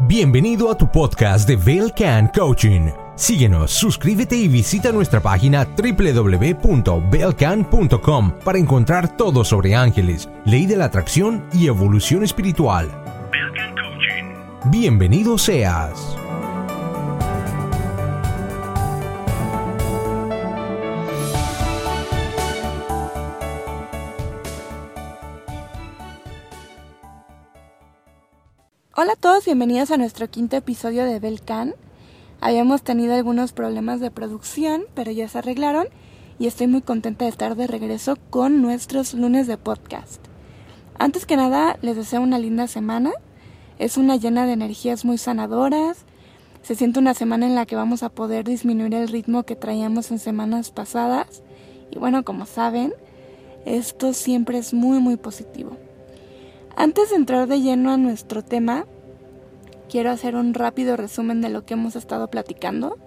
Bienvenido 0.00 0.70
a 0.70 0.76
tu 0.76 0.92
podcast 0.92 1.48
de 1.48 1.56
Belcan 1.56 2.28
Coaching. 2.28 2.90
Síguenos, 3.14 3.70
suscríbete 3.70 4.36
y 4.36 4.46
visita 4.46 4.92
nuestra 4.92 5.20
página 5.20 5.64
www.belcan.com 5.64 8.32
para 8.44 8.58
encontrar 8.58 9.16
todo 9.16 9.42
sobre 9.42 9.74
ángeles, 9.74 10.28
ley 10.44 10.66
de 10.66 10.76
la 10.76 10.84
atracción 10.84 11.46
y 11.50 11.68
evolución 11.68 12.24
espiritual. 12.24 12.90
Belcan 13.32 13.74
Coaching. 13.74 14.34
Bienvenido 14.70 15.38
seas. 15.38 16.14
Hola 28.98 29.12
a 29.12 29.16
todos, 29.16 29.44
bienvenidos 29.44 29.90
a 29.90 29.98
nuestro 29.98 30.30
quinto 30.30 30.56
episodio 30.56 31.04
de 31.04 31.20
Belcan. 31.20 31.74
Habíamos 32.40 32.80
tenido 32.80 33.14
algunos 33.14 33.52
problemas 33.52 34.00
de 34.00 34.10
producción, 34.10 34.84
pero 34.94 35.10
ya 35.10 35.28
se 35.28 35.36
arreglaron 35.36 35.86
y 36.38 36.46
estoy 36.46 36.66
muy 36.66 36.80
contenta 36.80 37.26
de 37.26 37.30
estar 37.30 37.56
de 37.56 37.66
regreso 37.66 38.16
con 38.30 38.62
nuestros 38.62 39.12
lunes 39.12 39.46
de 39.46 39.58
podcast. 39.58 40.22
Antes 40.98 41.26
que 41.26 41.36
nada, 41.36 41.78
les 41.82 41.94
deseo 41.94 42.22
una 42.22 42.38
linda 42.38 42.68
semana. 42.68 43.12
Es 43.78 43.98
una 43.98 44.16
llena 44.16 44.46
de 44.46 44.54
energías 44.54 45.04
muy 45.04 45.18
sanadoras. 45.18 46.06
Se 46.62 46.74
siente 46.74 46.98
una 46.98 47.12
semana 47.12 47.44
en 47.44 47.54
la 47.54 47.66
que 47.66 47.76
vamos 47.76 48.02
a 48.02 48.08
poder 48.08 48.46
disminuir 48.46 48.94
el 48.94 49.08
ritmo 49.08 49.42
que 49.42 49.56
traíamos 49.56 50.10
en 50.10 50.18
semanas 50.18 50.70
pasadas. 50.70 51.42
Y 51.90 51.98
bueno, 51.98 52.24
como 52.24 52.46
saben, 52.46 52.94
esto 53.66 54.14
siempre 54.14 54.56
es 54.56 54.72
muy 54.72 55.00
muy 55.00 55.18
positivo. 55.18 55.76
Antes 56.78 57.08
de 57.08 57.16
entrar 57.16 57.48
de 57.48 57.62
lleno 57.62 57.90
a 57.90 57.96
nuestro 57.96 58.44
tema, 58.44 58.84
quiero 59.88 60.10
hacer 60.10 60.36
un 60.36 60.52
rápido 60.52 60.94
resumen 60.98 61.40
de 61.40 61.48
lo 61.48 61.64
que 61.64 61.72
hemos 61.72 61.96
estado 61.96 62.28
platicando 62.28 62.98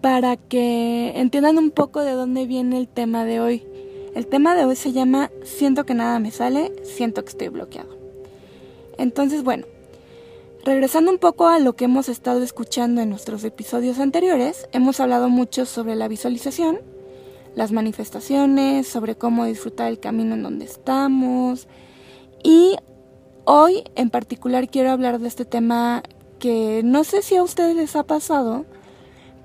para 0.00 0.36
que 0.36 1.14
entiendan 1.16 1.58
un 1.58 1.72
poco 1.72 2.02
de 2.02 2.12
dónde 2.12 2.46
viene 2.46 2.78
el 2.78 2.86
tema 2.86 3.24
de 3.24 3.40
hoy. 3.40 3.66
El 4.14 4.28
tema 4.28 4.54
de 4.54 4.64
hoy 4.64 4.76
se 4.76 4.92
llama 4.92 5.32
Siento 5.42 5.84
que 5.84 5.94
nada 5.94 6.20
me 6.20 6.30
sale, 6.30 6.72
siento 6.84 7.24
que 7.24 7.30
estoy 7.30 7.48
bloqueado. 7.48 7.98
Entonces, 8.98 9.42
bueno, 9.42 9.66
regresando 10.64 11.10
un 11.10 11.18
poco 11.18 11.48
a 11.48 11.58
lo 11.58 11.74
que 11.74 11.86
hemos 11.86 12.08
estado 12.08 12.40
escuchando 12.44 13.00
en 13.00 13.10
nuestros 13.10 13.42
episodios 13.42 13.98
anteriores, 13.98 14.68
hemos 14.70 15.00
hablado 15.00 15.28
mucho 15.28 15.66
sobre 15.66 15.96
la 15.96 16.06
visualización, 16.06 16.78
las 17.56 17.72
manifestaciones, 17.72 18.86
sobre 18.86 19.16
cómo 19.16 19.44
disfrutar 19.44 19.88
el 19.88 19.98
camino 19.98 20.34
en 20.34 20.44
donde 20.44 20.66
estamos, 20.66 21.66
y 22.44 22.76
hoy 23.46 23.82
en 23.96 24.10
particular 24.10 24.68
quiero 24.68 24.90
hablar 24.90 25.18
de 25.18 25.26
este 25.26 25.44
tema 25.44 26.04
que 26.38 26.82
no 26.84 27.02
sé 27.02 27.22
si 27.22 27.34
a 27.34 27.42
ustedes 27.42 27.74
les 27.74 27.96
ha 27.96 28.04
pasado, 28.04 28.66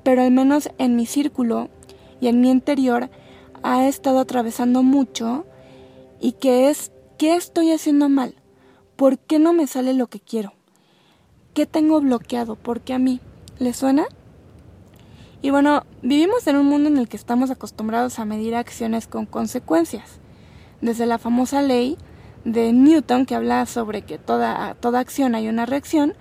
pero 0.03 0.22
al 0.22 0.31
menos 0.31 0.69
en 0.78 0.95
mi 0.97 1.06
círculo 1.06 1.69
y 2.19 2.28
en 2.28 2.41
mi 2.41 2.52
interior 2.52 3.09
ha 3.64 3.88
estado 3.88 4.19
atravesando 4.19 4.83
mucho 4.83 5.45
y 6.19 6.33
que 6.33 6.69
es 6.69 6.91
¿qué 7.17 7.36
estoy 7.36 7.72
haciendo 7.72 8.09
mal? 8.09 8.36
¿Por 8.97 9.17
qué 9.17 9.39
no 9.39 9.53
me 9.53 9.66
sale 9.66 9.94
lo 9.94 10.08
que 10.08 10.19
quiero? 10.19 10.53
¿Qué 11.53 11.66
tengo 11.66 12.02
bloqueado? 12.02 12.58
¿Por 12.58 12.81
qué 12.81 12.94
a 12.94 13.00
mí? 13.00 13.22
¿Les 13.59 13.78
suena? 13.78 14.06
Y 15.41 15.52
bueno, 15.52 15.84
vivimos 16.02 16.45
en 16.47 16.58
un 16.58 16.66
mundo 16.66 16.89
en 16.89 16.97
el 16.97 17.08
que 17.08 17.16
estamos 17.16 17.50
acostumbrados 17.50 18.19
a 18.19 18.25
medir 18.25 18.56
acciones 18.56 19.08
con 19.08 19.25
consecuencias. 19.25 20.19
Desde 20.81 21.06
la 21.06 21.17
famosa 21.17 21.61
ley 21.61 21.97
de 22.45 22.73
Newton 22.73 23.25
que 23.25 23.35
habla 23.35 23.65
sobre 23.65 24.01
que 24.01 24.17
toda, 24.17 24.75
toda 24.79 24.99
acción 24.99 25.35
hay 25.35 25.47
una 25.47 25.65
reacción, 25.65 26.13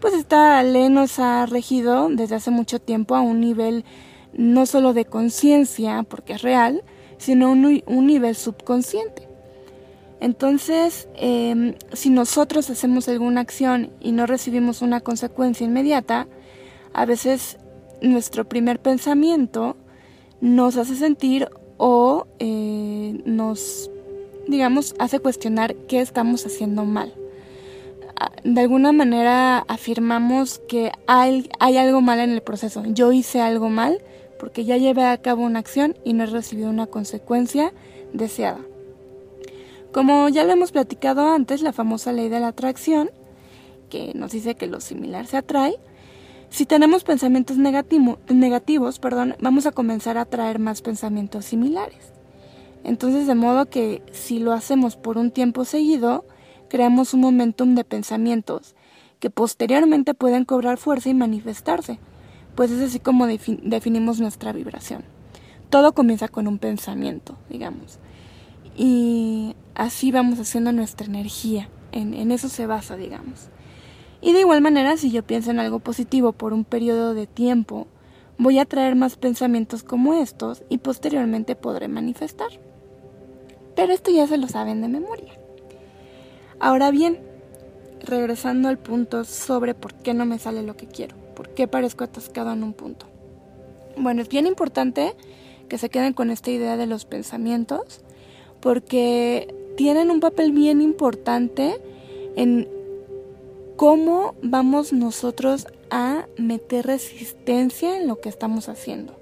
pues 0.00 0.14
esta 0.14 0.62
ley 0.62 0.88
nos 0.88 1.18
ha 1.18 1.46
regido 1.46 2.08
desde 2.10 2.36
hace 2.36 2.50
mucho 2.50 2.78
tiempo 2.78 3.14
a 3.14 3.20
un 3.20 3.40
nivel 3.40 3.84
no 4.32 4.66
solo 4.66 4.92
de 4.92 5.04
conciencia, 5.04 6.02
porque 6.02 6.34
es 6.34 6.42
real, 6.42 6.82
sino 7.18 7.50
un, 7.50 7.82
un 7.86 8.06
nivel 8.06 8.34
subconsciente. 8.34 9.28
Entonces, 10.20 11.08
em, 11.16 11.74
si 11.92 12.10
nosotros 12.10 12.70
hacemos 12.70 13.08
alguna 13.08 13.40
acción 13.40 13.90
y 14.00 14.12
no 14.12 14.26
recibimos 14.26 14.80
una 14.80 15.00
consecuencia 15.00 15.66
inmediata, 15.66 16.26
a 16.92 17.04
veces 17.04 17.58
nuestro 18.00 18.48
primer 18.48 18.80
pensamiento 18.80 19.76
nos 20.40 20.76
hace 20.76 20.96
sentir 20.96 21.48
o 21.76 22.26
eh, 22.38 23.20
nos 23.24 23.90
digamos, 24.46 24.94
hace 24.98 25.20
cuestionar 25.20 25.74
qué 25.88 26.00
estamos 26.00 26.46
haciendo 26.46 26.84
mal. 26.84 27.14
Ah, 28.16 28.30
de 28.44 28.60
alguna 28.60 28.92
manera 28.92 29.58
afirmamos 29.58 30.60
que 30.68 30.92
hay, 31.06 31.50
hay 31.58 31.76
algo 31.76 32.00
mal 32.00 32.20
en 32.20 32.30
el 32.30 32.42
proceso. 32.42 32.82
Yo 32.86 33.12
hice 33.12 33.40
algo 33.40 33.68
mal 33.68 34.02
porque 34.38 34.64
ya 34.64 34.76
llevé 34.76 35.04
a 35.04 35.18
cabo 35.18 35.42
una 35.42 35.58
acción 35.58 35.96
y 36.04 36.12
no 36.12 36.24
he 36.24 36.26
recibido 36.26 36.70
una 36.70 36.86
consecuencia 36.86 37.72
deseada. 38.12 38.60
Como 39.92 40.28
ya 40.28 40.44
lo 40.44 40.52
hemos 40.52 40.72
platicado 40.72 41.28
antes, 41.28 41.62
la 41.62 41.72
famosa 41.72 42.12
ley 42.12 42.28
de 42.28 42.40
la 42.40 42.48
atracción, 42.48 43.10
que 43.90 44.12
nos 44.14 44.32
dice 44.32 44.56
que 44.56 44.66
lo 44.66 44.80
similar 44.80 45.26
se 45.26 45.36
atrae, 45.36 45.76
si 46.50 46.66
tenemos 46.66 47.04
pensamientos 47.04 47.56
negativos, 47.56 48.98
perdón, 49.00 49.34
vamos 49.40 49.66
a 49.66 49.72
comenzar 49.72 50.18
a 50.18 50.22
atraer 50.22 50.58
más 50.60 50.82
pensamientos 50.82 51.44
similares. 51.44 52.13
Entonces, 52.84 53.26
de 53.26 53.34
modo 53.34 53.66
que 53.66 54.02
si 54.12 54.38
lo 54.38 54.52
hacemos 54.52 54.96
por 54.96 55.16
un 55.16 55.30
tiempo 55.30 55.64
seguido, 55.64 56.24
creamos 56.68 57.14
un 57.14 57.20
momentum 57.20 57.74
de 57.74 57.84
pensamientos 57.84 58.74
que 59.20 59.30
posteriormente 59.30 60.12
pueden 60.12 60.44
cobrar 60.44 60.76
fuerza 60.76 61.08
y 61.08 61.14
manifestarse, 61.14 61.98
pues 62.54 62.70
es 62.70 62.82
así 62.82 63.00
como 63.00 63.26
definimos 63.26 64.20
nuestra 64.20 64.52
vibración. 64.52 65.02
Todo 65.70 65.94
comienza 65.94 66.28
con 66.28 66.46
un 66.46 66.58
pensamiento, 66.58 67.38
digamos. 67.48 67.98
Y 68.76 69.56
así 69.74 70.12
vamos 70.12 70.38
haciendo 70.38 70.72
nuestra 70.72 71.06
energía, 71.06 71.70
en, 71.90 72.12
en 72.12 72.32
eso 72.32 72.50
se 72.50 72.66
basa, 72.66 72.96
digamos. 72.96 73.48
Y 74.20 74.32
de 74.32 74.40
igual 74.40 74.60
manera, 74.60 74.96
si 74.98 75.10
yo 75.10 75.22
pienso 75.22 75.50
en 75.50 75.58
algo 75.58 75.78
positivo 75.78 76.32
por 76.32 76.52
un 76.52 76.64
periodo 76.64 77.14
de 77.14 77.26
tiempo, 77.26 77.86
voy 78.36 78.58
a 78.58 78.64
traer 78.66 78.94
más 78.94 79.16
pensamientos 79.16 79.84
como 79.84 80.14
estos 80.14 80.64
y 80.68 80.78
posteriormente 80.78 81.56
podré 81.56 81.88
manifestar. 81.88 82.48
Pero 83.74 83.92
esto 83.92 84.10
ya 84.10 84.26
se 84.26 84.38
lo 84.38 84.48
saben 84.48 84.80
de 84.80 84.88
memoria. 84.88 85.32
Ahora 86.60 86.90
bien, 86.90 87.18
regresando 88.00 88.68
al 88.68 88.78
punto 88.78 89.24
sobre 89.24 89.74
por 89.74 89.94
qué 89.94 90.14
no 90.14 90.26
me 90.26 90.38
sale 90.38 90.62
lo 90.62 90.76
que 90.76 90.86
quiero, 90.86 91.16
por 91.34 91.50
qué 91.50 91.66
parezco 91.66 92.04
atascado 92.04 92.52
en 92.52 92.62
un 92.62 92.72
punto. 92.72 93.06
Bueno, 93.96 94.22
es 94.22 94.28
bien 94.28 94.46
importante 94.46 95.14
que 95.68 95.78
se 95.78 95.88
queden 95.88 96.12
con 96.12 96.30
esta 96.30 96.50
idea 96.50 96.76
de 96.76 96.86
los 96.86 97.04
pensamientos, 97.04 98.00
porque 98.60 99.54
tienen 99.76 100.10
un 100.10 100.20
papel 100.20 100.52
bien 100.52 100.80
importante 100.80 101.80
en 102.36 102.68
cómo 103.76 104.34
vamos 104.42 104.92
nosotros 104.92 105.66
a 105.90 106.26
meter 106.36 106.86
resistencia 106.86 107.96
en 107.96 108.06
lo 108.06 108.20
que 108.20 108.28
estamos 108.28 108.68
haciendo. 108.68 109.14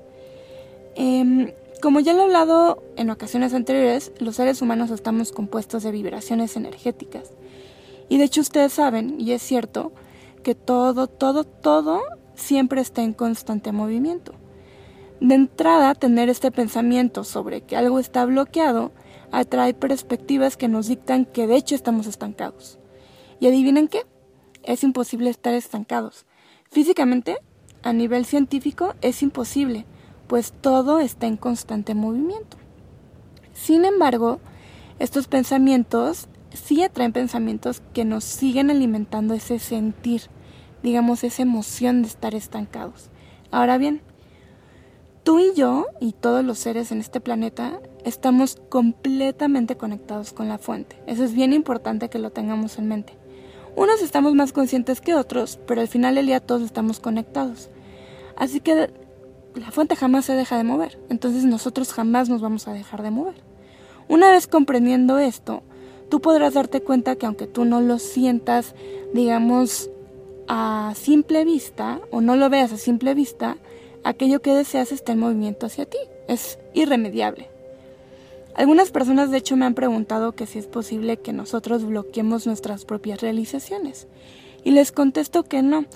Eh, 0.95 1.55
como 1.83 1.99
ya 1.99 2.13
lo 2.13 2.21
he 2.21 2.23
hablado 2.23 2.81
en 2.97 3.11
ocasiones 3.11 3.53
anteriores, 3.55 4.13
los 4.21 4.37
seres 4.37 4.63
humanos 4.63 4.91
estamos 4.91 5.33
compuestos 5.33 5.83
de 5.83 5.91
vibraciones 5.91 6.57
energéticas. 6.57 7.33
Y 8.09 8.19
de 8.19 8.25
hecho 8.25 8.41
ustedes 8.41 8.73
saben, 8.73 9.21
y 9.21 9.33
es 9.33 9.43
cierto, 9.43 9.93
que 10.45 10.55
todo, 10.55 11.09
todo, 11.09 11.43
todo 11.43 12.01
siempre 12.37 12.81
está 12.81 13.03
en 13.03 13.13
constante 13.13 13.73
movimiento. 13.73 14.33
De 15.21 15.35
entrada, 15.35 15.97
tener 15.97 16.29
este 16.29 16.53
pensamiento 16.53 17.25
sobre 17.25 17.63
que 17.63 17.77
algo 17.77 17.99
está 17.99 18.25
bloqueado 18.27 18.93
atrae 19.33 19.75
perspectivas 19.75 20.57
que 20.57 20.69
nos 20.69 20.87
dictan 20.87 21.25
que 21.25 21.49
de 21.49 21.57
hecho 21.57 21.75
estamos 21.75 22.07
estancados. 22.07 22.79
Y 23.41 23.49
adivinen 23.49 23.89
qué, 23.89 24.07
es 24.63 24.85
imposible 24.85 25.31
estar 25.31 25.53
estancados. 25.53 26.27
Físicamente, 26.71 27.39
a 27.83 27.93
nivel 27.93 28.25
científico, 28.25 28.95
es 29.01 29.21
imposible 29.21 29.85
pues 30.33 30.55
todo 30.63 30.99
está 30.99 31.27
en 31.27 31.37
constante 31.37 31.95
movimiento. 31.95 32.57
Sin 33.53 33.85
embargo, 33.85 34.41
estos 34.99 35.29
pensamientos 35.29 36.27
sí 36.55 36.83
atraen 36.83 37.13
pensamientos 37.13 37.83
que 37.93 38.07
nos 38.07 38.25
siguen 38.25 38.71
alimentando 38.71 39.35
ese 39.35 39.59
sentir, 39.59 40.23
digamos, 40.83 41.23
esa 41.23 41.43
emoción 41.43 42.01
de 42.01 42.09
estar 42.09 42.35
estancados. 42.35 43.11
Ahora 43.51 43.77
bien, 43.77 44.01
tú 45.23 45.39
y 45.39 45.53
yo 45.55 45.89
y 46.01 46.13
todos 46.13 46.43
los 46.43 46.59
seres 46.59 46.93
en 46.93 47.01
este 47.01 47.21
planeta 47.21 47.83
estamos 48.07 48.57
completamente 48.71 49.77
conectados 49.77 50.33
con 50.33 50.49
la 50.49 50.57
fuente. 50.57 50.97
Eso 51.07 51.25
es 51.25 51.35
bien 51.35 51.53
importante 51.53 52.09
que 52.09 52.19
lo 52.19 52.31
tengamos 52.31 52.79
en 52.79 52.89
mente. 52.89 53.19
Unos 53.77 54.01
estamos 54.01 54.33
más 54.35 54.55
conscientes 54.55 55.03
que 55.03 55.15
otros, 55.15 55.59
pero 55.67 55.83
al 55.83 55.89
final 55.89 56.15
del 56.15 56.25
día 56.25 56.41
todos 56.41 56.63
estamos 56.63 57.01
conectados. 57.01 57.69
Así 58.35 58.61
que 58.61 59.02
la 59.55 59.71
fuente 59.71 59.97
jamás 59.97 60.25
se 60.25 60.35
deja 60.35 60.57
de 60.57 60.65
mover, 60.65 60.99
entonces 61.09 61.45
nosotros 61.45 61.93
jamás 61.93 62.29
nos 62.29 62.41
vamos 62.41 62.69
a 62.69 62.73
dejar 62.73 63.03
de 63.03 63.11
mover. 63.11 63.43
Una 64.09 64.31
vez 64.31 64.47
comprendiendo 64.47 65.19
esto, 65.19 65.63
tú 66.11 66.21
podrás 66.21 66.55
darte 66.55 66.83
cuenta 66.83 67.17
que 67.17 67.27
aunque 67.27 67.47
tú 67.47 67.65
no 67.65 67.81
lo 67.81 67.99
sientas, 67.99 68.75
digamos, 69.15 69.91
a 70.49 70.93
simple 70.97 71.45
vista 71.45 72.01
o 72.11 72.21
no 72.21 72.37
lo 72.37 72.51
veas 72.51 72.73
a 72.73 72.77
simple 72.77 73.15
vista, 73.15 73.57
aquello 74.05 74.43
que 74.43 74.55
deseas 74.55 74.93
está 74.93 75.13
en 75.13 75.21
movimiento 75.21 75.67
hacia 75.67 75.87
ti. 75.87 75.99
Es 76.29 76.59
irremediable. 76.75 77.49
Algunas 78.55 78.91
personas 78.91 79.31
de 79.31 79.39
hecho 79.39 79.57
me 79.57 79.65
han 79.65 79.75
preguntado 79.75 80.33
que 80.33 80.47
si 80.47 80.59
es 80.59 80.67
posible 80.67 81.17
que 81.17 81.33
nosotros 81.33 81.85
bloqueemos 81.85 82.47
nuestras 82.47 82.85
propias 82.85 83.21
realizaciones. 83.21 84.09
Y 84.63 84.73
les 84.73 84.93
contesto 84.93 85.45
que 85.45 85.63
no. 85.63 85.87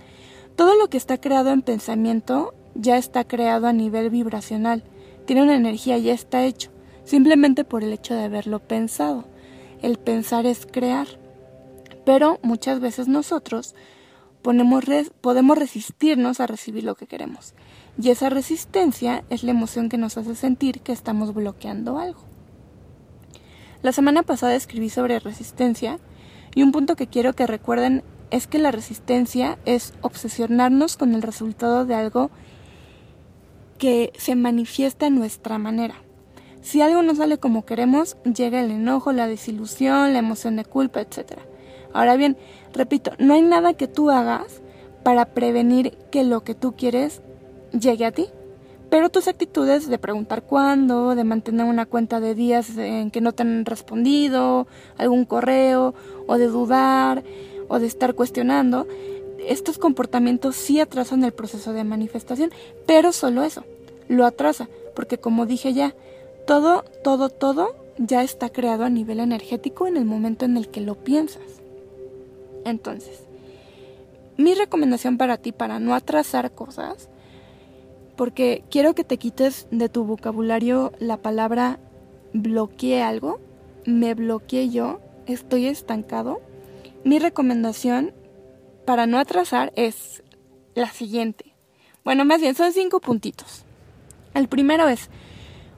Todo 0.56 0.75
lo 0.75 0.88
que 0.88 0.97
está 0.97 1.20
creado 1.20 1.50
en 1.50 1.61
pensamiento 1.61 2.55
ya 2.78 2.96
está 2.96 3.25
creado 3.25 3.67
a 3.67 3.73
nivel 3.73 4.11
vibracional. 4.11 4.84
Tiene 5.25 5.43
una 5.43 5.56
energía, 5.56 5.99
ya 5.99 6.12
está 6.12 6.44
hecho. 6.44 6.70
Simplemente 7.05 7.64
por 7.64 7.82
el 7.82 7.93
hecho 7.93 8.14
de 8.14 8.25
haberlo 8.25 8.61
pensado. 8.61 9.25
El 9.82 9.99
pensar 9.99 10.46
es 10.46 10.67
crear. 10.67 11.06
Pero 12.05 12.38
muchas 12.43 12.81
veces 12.81 13.08
nosotros 13.08 13.75
podemos 14.43 15.58
resistirnos 15.58 16.38
a 16.38 16.46
recibir 16.46 16.84
lo 16.84 16.94
que 16.94 17.06
queremos. 17.06 17.55
Y 18.00 18.11
esa 18.11 18.28
resistencia 18.28 19.25
es 19.31 19.43
la 19.43 19.50
emoción 19.50 19.88
que 19.88 19.99
nos 19.99 20.17
hace 20.17 20.37
sentir 20.37 20.81
que 20.81 20.93
estamos 20.93 21.34
bloqueando 21.34 21.99
algo. 21.99 22.20
La 23.82 23.93
semana 23.93 24.22
pasada 24.22 24.55
escribí 24.55 24.88
sobre 24.88 25.19
resistencia 25.19 25.99
y 26.55 26.62
un 26.62 26.72
punto 26.72 26.96
que 26.96 27.06
quiero 27.06 27.32
que 27.34 27.46
recuerden 27.46 28.05
es 28.31 28.46
que 28.46 28.58
la 28.58 28.70
resistencia 28.70 29.58
es 29.64 29.94
obsesionarnos 30.00 30.96
con 30.96 31.14
el 31.14 31.22
resultado 31.22 31.84
de 31.84 31.94
algo 31.94 32.31
que 33.78 34.12
se 34.19 34.34
manifiesta 34.34 35.06
en 35.06 35.17
nuestra 35.17 35.58
manera. 35.58 35.96
Si 36.62 36.82
algo 36.82 37.02
no 37.02 37.14
sale 37.14 37.38
como 37.38 37.64
queremos, 37.64 38.17
llega 38.25 38.61
el 38.61 38.70
enojo, 38.70 39.12
la 39.12 39.28
desilusión, 39.28 40.12
la 40.12 40.19
emoción 40.19 40.56
de 40.56 40.64
culpa, 40.64 41.00
etc. 41.00 41.38
Ahora 41.93 42.17
bien, 42.17 42.37
repito, 42.73 43.12
no 43.19 43.34
hay 43.34 43.43
nada 43.43 43.75
que 43.75 43.87
tú 43.87 44.11
hagas 44.11 44.61
para 45.05 45.26
prevenir 45.26 45.96
que 46.11 46.25
lo 46.25 46.43
que 46.43 46.56
tú 46.56 46.75
quieres 46.75 47.23
llegue 47.70 48.05
a 48.05 48.12
ti. 48.12 48.26
Pero 48.90 49.11
tus 49.11 49.28
actitudes 49.28 49.88
de 49.88 49.99
preguntar 49.99 50.43
cuándo, 50.43 51.14
de 51.14 51.25
mantener 51.25 51.67
una 51.67 51.87
cuenta 51.87 52.20
de 52.20 52.34
días 52.34 52.76
en 52.76 53.11
que 53.11 53.20
no 53.20 53.32
te 53.32 53.43
han 53.43 53.64
respondido, 53.64 54.67
algún 54.96 55.25
correo, 55.25 55.94
o 56.26 56.38
de 56.38 56.46
dudar, 56.46 57.25
o 57.69 57.79
de 57.79 57.87
estar 57.87 58.14
cuestionando, 58.14 58.87
estos 59.46 59.78
comportamientos 59.78 60.56
sí 60.56 60.81
atrasan 60.81 61.25
el 61.25 61.32
proceso 61.32 61.72
de 61.72 61.84
manifestación, 61.84 62.50
pero 62.87 63.12
solo 63.12 63.43
eso, 63.43 63.64
lo 64.08 64.25
atrasa, 64.26 64.69
porque 64.94 65.19
como 65.19 65.46
dije 65.46 65.72
ya, 65.72 65.94
todo, 66.46 66.84
todo, 67.02 67.28
todo 67.28 67.75
ya 67.98 68.22
está 68.22 68.50
creado 68.50 68.84
a 68.84 68.90
nivel 68.90 69.20
energético 69.20 69.87
en 69.87 69.96
el 69.96 70.04
momento 70.04 70.44
en 70.44 70.56
el 70.56 70.69
que 70.69 70.81
lo 70.81 70.94
piensas. 70.96 71.43
Entonces, 72.64 73.20
mi 74.37 74.54
recomendación 74.54 75.19
para 75.19 75.38
ti 75.38 75.52
para 75.52 75.78
no 75.78 75.94
atrasar 75.94 76.52
cosas 76.52 77.08
porque 78.16 78.64
quiero 78.70 78.94
que 78.94 79.04
te 79.04 79.19
quites 79.19 79.69
de 79.70 79.88
tu 79.88 80.04
vocabulario 80.04 80.93
la 80.98 81.19
palabra 81.19 81.78
bloqueé 82.32 83.02
algo, 83.02 83.38
me 83.84 84.14
bloqueé 84.14 84.70
yo, 84.70 85.00
estoy 85.26 85.66
estancado. 85.66 86.40
Mi 87.04 87.19
recomendación 87.19 88.12
para 88.86 89.06
no 89.06 89.18
atrasar 89.18 89.72
es 89.76 90.22
la 90.74 90.88
siguiente. 90.88 91.54
Bueno, 92.04 92.24
más 92.24 92.40
bien 92.40 92.54
son 92.54 92.72
cinco 92.72 93.00
puntitos. 93.00 93.64
El 94.32 94.48
primero 94.48 94.88
es, 94.88 95.10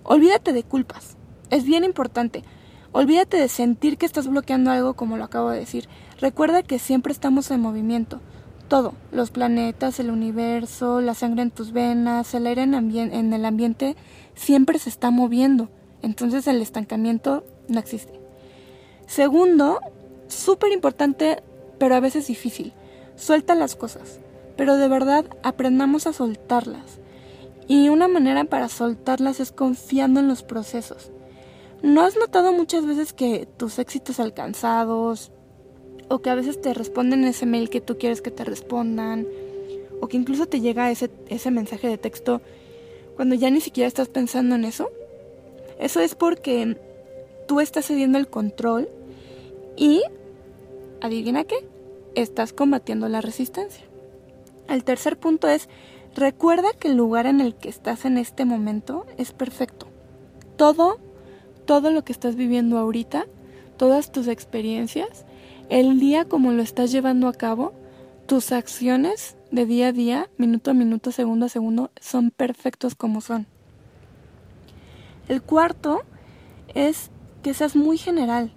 olvídate 0.05 0.53
de 0.53 0.63
culpas. 0.63 1.17
Es 1.51 1.65
bien 1.65 1.83
importante. 1.83 2.45
Olvídate 2.93 3.37
de 3.37 3.49
sentir 3.49 3.99
que 3.99 4.07
estás 4.07 4.29
bloqueando 4.29 4.71
algo 4.71 4.95
como 4.95 5.17
lo 5.17 5.25
acabo 5.25 5.51
de 5.51 5.59
decir. 5.59 5.89
Recuerda 6.21 6.63
que 6.63 6.79
siempre 6.79 7.13
estamos 7.13 7.51
en 7.51 7.61
movimiento 7.61 8.21
todo, 8.69 8.93
los 9.13 9.31
planetas, 9.31 9.99
el 9.99 10.11
universo, 10.11 11.01
la 11.01 11.15
sangre 11.15 11.43
en 11.43 11.51
tus 11.51 11.73
venas, 11.73 12.35
el 12.35 12.47
aire 12.47 12.63
en, 12.63 13.33
el 13.33 13.45
ambiente, 13.45 13.97
siempre 14.35 14.79
se 14.79 14.91
está 14.91 15.11
moviendo. 15.11 15.71
Entonces 16.03 16.47
el 16.47 16.63
estancamiento 16.63 17.45
no 17.69 17.81
existe. 17.81 18.21
Segundo, 19.07 19.81
súper 20.29 20.73
importante, 20.73 21.43
pero 21.79 21.95
a 21.95 22.01
veces 22.01 22.27
difícil, 22.27 22.75
suelta 23.19 23.55
las 23.55 23.77
cosas, 23.77 24.21
pero 24.57 24.77
de 24.77 24.89
verdad 24.89 25.25
aprendamos 25.43 26.07
a 26.07 26.13
soltarlas. 26.13 26.99
Y 27.67 27.91
una 27.91 28.09
manera 28.09 28.45
para 28.45 28.69
soltarlas 28.69 29.41
es 29.41 29.53
confiando 29.53 30.21
en 30.21 30.29
los 30.29 30.43
procesos. 30.43 31.11
¿No 31.83 32.03
has 32.03 32.17
notado 32.17 32.53
muchas 32.53 32.87
veces 32.87 33.13
que 33.13 33.47
tus 33.57 33.79
éxitos 33.79 34.19
alcanzados, 34.21 35.31
o 36.09 36.21
que 36.21 36.31
a 36.31 36.35
veces 36.35 36.61
te 36.61 36.75
responden 36.75 37.25
ese 37.25 37.47
mail 37.47 37.71
que 37.71 37.81
tú 37.81 37.99
quieres 37.99 38.23
que 38.23 38.31
te 38.31 38.45
respondan, 38.45 39.27
o 40.01 40.09
que 40.09 40.17
incluso 40.17 40.47
te 40.47 40.61
llega 40.61 40.91
ese, 40.91 41.11
ese 41.29 41.51
mensaje 41.51 41.89
de 41.89 41.99
texto 41.99 42.41
cuando 43.17 43.35
ya 43.35 43.51
ni 43.51 43.61
siquiera 43.61 43.89
estás 43.89 44.09
pensando 44.09 44.55
en 44.55 44.65
eso. 44.65 44.91
Eso 45.79 46.01
es 46.01 46.15
porque 46.15 46.77
tú 47.47 47.61
estás 47.61 47.87
cediendo 47.87 48.19
el 48.19 48.29
control 48.29 48.89
y, 49.77 50.03
adivina 51.01 51.45
qué, 51.45 51.67
estás 52.23 52.53
combatiendo 52.53 53.09
la 53.09 53.21
resistencia. 53.21 53.85
El 54.69 54.85
tercer 54.85 55.19
punto 55.19 55.49
es, 55.49 55.69
recuerda 56.15 56.69
que 56.79 56.89
el 56.89 56.97
lugar 56.97 57.27
en 57.27 57.41
el 57.41 57.55
que 57.55 57.69
estás 57.69 58.05
en 58.05 58.19
este 58.19 58.45
momento 58.45 59.07
es 59.17 59.33
perfecto. 59.33 59.87
Todo, 60.57 60.99
todo 61.65 61.91
lo 61.91 62.05
que 62.05 62.13
estás 62.13 62.37
viviendo 62.37 62.79
ahorita, 62.79 63.27
todas 63.77 64.13
tus 64.13 64.29
experiencias, 64.29 65.25
el 65.69 66.01
día 66.01 66.27
como 66.27 66.53
lo 66.53 66.63
estás 66.63 66.93
llevando 66.93 67.29
a 67.29 67.33
cabo, 67.33 67.73
tus 68.27 68.53
acciones 68.53 69.37
de 69.51 69.65
día 69.65 69.89
a 69.89 69.93
día, 69.93 70.29
minuto 70.37 70.71
a 70.71 70.75
minuto, 70.75 71.13
segundo 71.13 71.47
a 71.47 71.49
segundo, 71.49 71.91
son 72.01 72.31
perfectos 72.31 72.95
como 72.95 73.21
son. 73.21 73.47
El 75.29 75.43
cuarto 75.43 76.03
es 76.75 77.11
que 77.43 77.55
seas 77.55 77.77
muy 77.77 77.99
general 77.99 78.53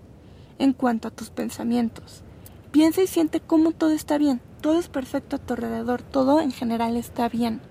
en 0.59 0.73
cuanto 0.73 1.07
a 1.07 1.11
tus 1.11 1.29
pensamientos. 1.29 2.23
Piensa 2.71 3.01
y 3.01 3.07
siente 3.07 3.39
cómo 3.39 3.71
todo 3.71 3.91
está 3.91 4.17
bien, 4.17 4.39
todo 4.61 4.79
es 4.79 4.87
perfecto 4.87 5.35
a 5.35 5.39
tu 5.39 5.53
alrededor, 5.53 6.01
todo 6.01 6.39
en 6.39 6.51
general 6.51 6.95
está 6.95 7.27
bien. 7.27 7.61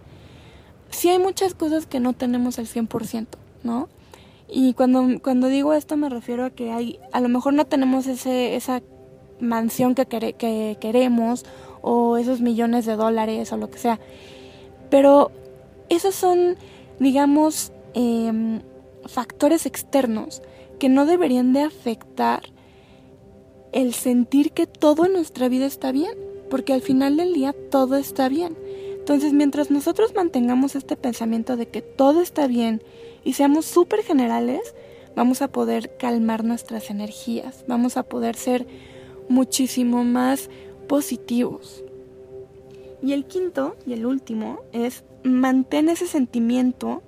Sí 0.91 1.09
hay 1.09 1.19
muchas 1.19 1.55
cosas 1.55 1.87
que 1.87 2.01
no 2.01 2.13
tenemos 2.13 2.59
al 2.59 2.67
100%, 2.67 3.27
¿no? 3.63 3.89
Y 4.49 4.75
cuando, 4.75 5.07
cuando 5.23 5.47
digo 5.47 5.73
esto 5.73 5.97
me 5.97 6.09
refiero 6.09 6.45
a 6.45 6.51
que 6.51 6.73
hay, 6.73 6.99
a 7.13 7.21
lo 7.21 7.29
mejor 7.29 7.55
no 7.55 7.67
tenemos 7.67 8.07
ese, 8.07 8.57
esa 8.57 8.83
mansión 9.41 9.95
que, 9.95 10.07
que 10.07 10.77
queremos 10.81 11.45
o 11.83 12.17
esos 12.17 12.41
millones 12.41 12.85
de 12.85 12.97
dólares 12.97 13.53
o 13.53 13.57
lo 13.57 13.71
que 13.71 13.79
sea. 13.79 14.01
Pero 14.91 15.31
esos 15.89 16.15
son, 16.15 16.57
digamos, 16.99 17.73
em, 17.95 18.61
factores 19.07 19.67
externos 19.67 20.43
que 20.79 20.89
no 20.89 21.07
deberían 21.07 21.53
de 21.53 21.63
afectar 21.63 22.43
el 23.73 23.95
sentir 23.95 24.53
que 24.53 24.67
todo 24.67 25.07
en 25.07 25.13
nuestra 25.13 25.49
vida 25.49 25.67
está 25.67 25.93
bien, 25.93 26.13
porque 26.49 26.73
al 26.73 26.83
final 26.83 27.17
del 27.17 27.33
día 27.33 27.55
todo 27.71 27.97
está 27.97 28.29
bien. 28.29 28.57
Entonces, 28.99 29.33
mientras 29.33 29.71
nosotros 29.71 30.13
mantengamos 30.15 30.75
este 30.75 30.97
pensamiento 30.97 31.57
de 31.57 31.69
que 31.69 31.83
todo 31.83 32.21
está 32.21 32.47
bien 32.47 32.83
y 33.25 33.33
seamos 33.33 33.65
súper 33.65 34.03
generales, 34.03 34.75
vamos 35.17 35.43
a 35.43 35.49
poder 35.49 35.97
calmar 35.97 36.45
nuestras 36.45 36.91
energías, 36.91 37.65
vamos 37.67 37.97
a 37.97 38.03
poder 38.03 38.37
ser 38.37 38.67
muchísimo 39.29 40.05
más 40.05 40.51
positivos. 40.89 41.83
Y 43.03 43.13
el 43.13 43.25
quinto 43.25 43.77
y 43.87 43.95
el 43.95 44.05
último 44.05 44.61
es 44.73 45.05
mantén 45.23 45.89
ese 45.89 46.07
sentimiento 46.07 47.03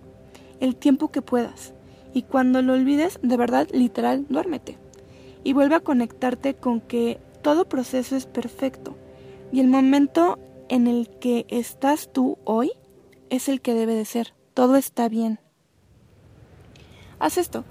el 0.61 0.77
tiempo 0.77 1.11
que 1.11 1.23
puedas. 1.23 1.75
Y 2.15 2.23
cuando 2.23 2.63
lo 2.63 2.75
olvides, 2.75 3.19
de 3.23 3.37
verdad, 3.37 3.69
literal, 3.73 4.27
duérmete. 4.29 4.82
Y 5.45 5.53
vuelve 5.53 5.77
a 5.77 5.81
conectarte 5.81 6.55
con 6.55 6.81
que 6.81 7.19
todo 7.43 7.69
proceso 7.69 8.17
es 8.17 8.27
perfecto. 8.27 8.97
Y 9.53 9.61
el 9.61 9.69
momento 9.69 10.39
en 10.69 10.87
el 10.87 11.09
que 11.21 11.47
estás 11.49 12.13
tú 12.13 12.39
hoy 12.45 12.73
es 13.31 13.49
el 13.49 13.61
que 13.61 13.75
debe 13.75 13.95
de 13.95 14.05
ser. 14.05 14.35
Todo 14.55 14.77
está 14.77 15.09
bien. 15.09 15.41
Haz 17.19 17.39
esto. 17.39 17.65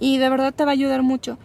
Y 0.00 0.18
de 0.18 0.28
verdad 0.28 0.54
te 0.54 0.64
va 0.64 0.70
a 0.70 0.74
ayudar 0.74 1.02
mucho. 1.02 1.38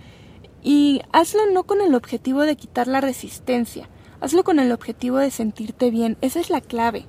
Y 0.62 1.02
hazlo 1.12 1.46
no 1.52 1.64
con 1.64 1.82
el 1.82 1.96
objetivo 1.96 2.42
de 2.42 2.56
quitar 2.56 2.88
la 2.88 3.02
resistencia, 3.02 3.90
hazlo 4.20 4.44
con 4.44 4.60
el 4.60 4.72
objetivo 4.72 5.18
de 5.18 5.32
sentirte 5.32 5.90
bien, 5.90 6.18
esa 6.22 6.40
es 6.40 6.50
la 6.50 6.62
clave. 6.62 7.06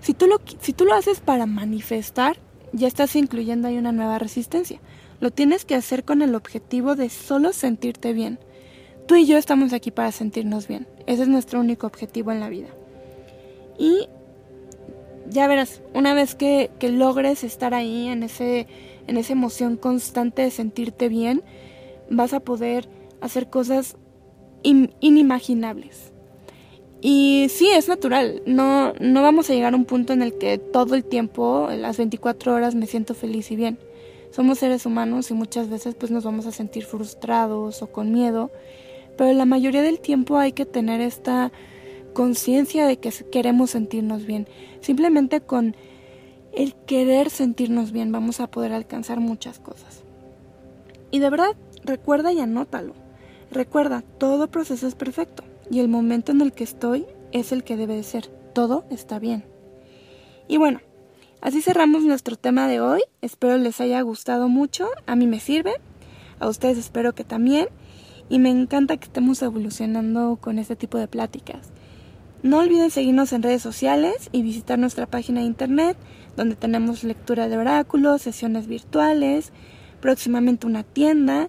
Si 0.00 0.14
tú 0.14 0.26
lo, 0.26 0.40
si 0.60 0.72
tú 0.72 0.84
lo 0.84 0.94
haces 0.94 1.20
para 1.20 1.46
manifestar, 1.46 2.38
ya 2.72 2.88
estás 2.88 3.16
incluyendo 3.16 3.68
ahí 3.68 3.76
una 3.76 3.92
nueva 3.92 4.18
resistencia. 4.18 4.80
Lo 5.20 5.30
tienes 5.30 5.64
que 5.64 5.74
hacer 5.74 6.04
con 6.04 6.22
el 6.22 6.34
objetivo 6.34 6.94
de 6.94 7.08
solo 7.08 7.52
sentirte 7.52 8.12
bien. 8.12 8.38
Tú 9.06 9.14
y 9.14 9.26
yo 9.26 9.38
estamos 9.38 9.72
aquí 9.72 9.90
para 9.90 10.12
sentirnos 10.12 10.68
bien. 10.68 10.86
Ese 11.06 11.22
es 11.22 11.28
nuestro 11.28 11.60
único 11.60 11.86
objetivo 11.86 12.32
en 12.32 12.40
la 12.40 12.48
vida. 12.48 12.68
Y 13.78 14.08
ya 15.28 15.46
verás, 15.46 15.82
una 15.94 16.14
vez 16.14 16.34
que, 16.34 16.70
que 16.78 16.90
logres 16.90 17.44
estar 17.44 17.74
ahí 17.74 18.08
en, 18.08 18.22
ese, 18.22 18.66
en 19.06 19.16
esa 19.16 19.32
emoción 19.32 19.76
constante 19.76 20.42
de 20.42 20.50
sentirte 20.50 21.08
bien, 21.08 21.42
vas 22.10 22.32
a 22.32 22.40
poder 22.40 22.88
hacer 23.20 23.48
cosas 23.48 23.96
inimaginables. 24.62 26.12
Y 27.00 27.46
sí, 27.50 27.68
es 27.68 27.88
natural. 27.88 28.42
No, 28.46 28.92
no 29.00 29.22
vamos 29.22 29.48
a 29.48 29.54
llegar 29.54 29.74
a 29.74 29.76
un 29.76 29.84
punto 29.84 30.12
en 30.12 30.22
el 30.22 30.38
que 30.38 30.58
todo 30.58 30.94
el 30.94 31.04
tiempo, 31.04 31.68
las 31.70 31.98
24 31.98 32.54
horas, 32.54 32.74
me 32.74 32.86
siento 32.86 33.14
feliz 33.14 33.50
y 33.50 33.56
bien. 33.56 33.78
Somos 34.36 34.58
seres 34.58 34.84
humanos 34.84 35.30
y 35.30 35.34
muchas 35.34 35.70
veces 35.70 35.94
pues 35.94 36.12
nos 36.12 36.24
vamos 36.24 36.44
a 36.44 36.52
sentir 36.52 36.84
frustrados 36.84 37.80
o 37.80 37.86
con 37.86 38.12
miedo. 38.12 38.50
Pero 39.16 39.32
la 39.32 39.46
mayoría 39.46 39.80
del 39.80 39.98
tiempo 39.98 40.36
hay 40.36 40.52
que 40.52 40.66
tener 40.66 41.00
esta 41.00 41.52
conciencia 42.12 42.86
de 42.86 42.98
que 42.98 43.10
queremos 43.32 43.70
sentirnos 43.70 44.26
bien. 44.26 44.46
Simplemente 44.82 45.40
con 45.40 45.74
el 46.52 46.74
querer 46.74 47.30
sentirnos 47.30 47.92
bien 47.92 48.12
vamos 48.12 48.40
a 48.40 48.50
poder 48.50 48.74
alcanzar 48.74 49.20
muchas 49.20 49.58
cosas. 49.58 50.02
Y 51.10 51.20
de 51.20 51.30
verdad, 51.30 51.56
recuerda 51.82 52.30
y 52.30 52.40
anótalo. 52.40 52.92
Recuerda, 53.50 54.04
todo 54.18 54.48
proceso 54.48 54.86
es 54.86 54.94
perfecto 54.94 55.44
y 55.70 55.80
el 55.80 55.88
momento 55.88 56.32
en 56.32 56.42
el 56.42 56.52
que 56.52 56.64
estoy 56.64 57.06
es 57.32 57.52
el 57.52 57.64
que 57.64 57.78
debe 57.78 57.96
de 57.96 58.02
ser. 58.02 58.26
Todo 58.52 58.84
está 58.90 59.18
bien. 59.18 59.44
Y 60.46 60.58
bueno, 60.58 60.82
así 61.40 61.62
cerramos 61.62 62.02
nuestro 62.04 62.36
tema 62.36 62.68
de 62.68 62.80
hoy. 62.80 63.00
Espero 63.22 63.56
les 63.56 63.80
haya 63.80 64.00
gustado 64.02 64.48
mucho. 64.48 64.88
A 65.06 65.16
mí 65.16 65.26
me 65.26 65.40
sirve. 65.40 65.74
A 66.38 66.48
ustedes 66.48 66.78
espero 66.78 67.14
que 67.14 67.24
también. 67.24 67.68
Y 68.28 68.38
me 68.38 68.50
encanta 68.50 68.96
que 68.96 69.04
estemos 69.04 69.40
evolucionando 69.42 70.36
con 70.40 70.58
este 70.58 70.76
tipo 70.76 70.98
de 70.98 71.08
pláticas. 71.08 71.70
No 72.42 72.58
olviden 72.58 72.90
seguirnos 72.90 73.32
en 73.32 73.42
redes 73.42 73.62
sociales 73.62 74.28
y 74.32 74.42
visitar 74.42 74.78
nuestra 74.78 75.06
página 75.06 75.40
de 75.40 75.46
internet 75.46 75.96
donde 76.36 76.54
tenemos 76.54 77.02
lectura 77.02 77.48
de 77.48 77.56
oráculos, 77.56 78.22
sesiones 78.22 78.66
virtuales, 78.66 79.52
próximamente 80.00 80.66
una 80.66 80.82
tienda 80.82 81.48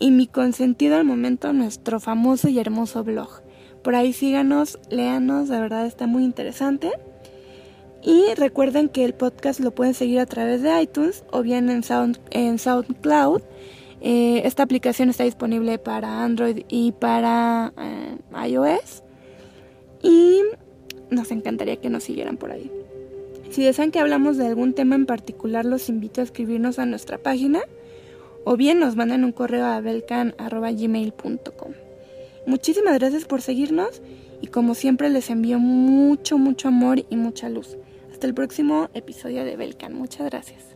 y 0.00 0.10
mi 0.10 0.26
consentido 0.26 0.96
al 0.96 1.04
momento 1.04 1.52
nuestro 1.52 2.00
famoso 2.00 2.48
y 2.48 2.58
hermoso 2.58 3.04
blog. 3.04 3.42
Por 3.84 3.94
ahí 3.94 4.12
síganos, 4.12 4.78
léanos, 4.90 5.48
de 5.48 5.60
verdad 5.60 5.86
está 5.86 6.06
muy 6.06 6.24
interesante. 6.24 6.90
Y 8.02 8.34
recuerden 8.36 8.88
que 8.88 9.04
el 9.04 9.14
podcast 9.14 9.60
lo 9.60 9.70
pueden 9.70 9.94
seguir 9.94 10.18
a 10.18 10.26
través 10.26 10.62
de 10.62 10.82
iTunes 10.82 11.24
o 11.30 11.42
bien 11.42 11.70
en, 11.70 11.84
Sound, 11.84 12.18
en 12.30 12.58
SoundCloud. 12.58 13.42
Eh, 14.00 14.42
esta 14.44 14.64
aplicación 14.64 15.08
está 15.08 15.22
disponible 15.22 15.78
para 15.78 16.24
Android 16.24 16.64
y 16.68 16.90
para 16.92 17.72
eh, 17.78 18.18
iOS. 18.48 19.04
Y 20.02 20.42
nos 21.10 21.30
encantaría 21.30 21.76
que 21.76 21.90
nos 21.90 22.02
siguieran 22.02 22.36
por 22.36 22.50
ahí. 22.50 22.70
Si 23.50 23.62
desean 23.62 23.92
que 23.92 24.00
hablamos 24.00 24.36
de 24.36 24.46
algún 24.46 24.72
tema 24.72 24.96
en 24.96 25.06
particular, 25.06 25.64
los 25.64 25.88
invito 25.88 26.20
a 26.20 26.24
escribirnos 26.24 26.80
a 26.80 26.86
nuestra 26.86 27.18
página 27.18 27.60
o 28.44 28.56
bien 28.56 28.80
nos 28.80 28.96
mandan 28.96 29.24
un 29.24 29.32
correo 29.32 29.66
a 29.66 29.80
belcan.gmail.com. 29.80 31.72
Muchísimas 32.46 32.98
gracias 32.98 33.24
por 33.26 33.42
seguirnos 33.42 34.02
y 34.40 34.48
como 34.48 34.74
siempre 34.74 35.10
les 35.10 35.30
envío 35.30 35.60
mucho, 35.60 36.38
mucho 36.38 36.66
amor 36.68 37.04
y 37.08 37.16
mucha 37.16 37.48
luz. 37.48 37.76
Hasta 38.22 38.28
el 38.28 38.34
próximo 38.34 38.88
episodio 38.94 39.44
de 39.44 39.56
Belcan. 39.56 39.94
Muchas 39.94 40.30
gracias. 40.30 40.71